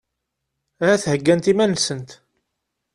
[0.83, 2.09] Ahat heggant iman-nsent.